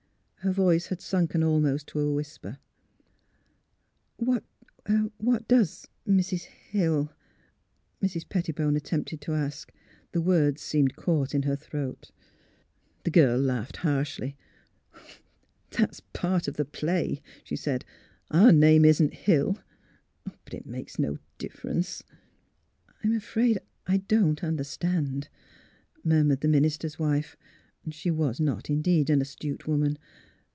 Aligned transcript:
"Her 0.41 0.51
voice 0.51 0.87
had 0.87 1.01
sunken 1.01 1.43
almost 1.43 1.85
to 1.89 1.99
a 1.99 2.11
whisper. 2.11 2.57
''What— 4.19 4.41
what 5.19 5.47
does 5.47 5.87
Mrs. 6.07 6.45
Hill" 6.45 7.13
Mrs. 8.03 8.27
Pet 8.27 8.45
tibone 8.45 8.75
attempted 8.75 9.21
to 9.21 9.33
ask. 9.35 9.71
The 10.13 10.19
words 10.19 10.63
seemed 10.63 10.95
caught 10.95 11.35
in 11.35 11.43
her 11.43 11.55
throat. 11.55 12.09
The 13.03 13.11
girl 13.11 13.39
laughed 13.39 13.77
harshly," 13.85 14.35
That's 15.77 15.99
a 15.99 16.03
part 16.17 16.47
of 16.47 16.55
the 16.55 16.65
play," 16.65 17.21
she 17.43 17.55
said:" 17.55 17.85
our 18.31 18.51
name 18.51 18.83
isn't 18.83 19.13
Hill. 19.13 19.59
But 20.43 20.55
it 20.55 20.65
makes 20.65 20.97
no 20.97 21.19
ditference."" 21.37 22.01
I— 22.89 22.93
I'm 23.03 23.13
afraid 23.13 23.59
I 23.85 23.97
don't 23.97 24.43
understand," 24.43 25.29
mur 26.03 26.23
mured 26.23 26.41
the 26.41 26.47
minister's 26.47 26.97
wife. 26.97 27.37
She 27.91 28.09
was 28.09 28.39
not, 28.39 28.71
indeed, 28.71 29.11
an 29.11 29.21
astute 29.21 29.67
woman. 29.67 29.99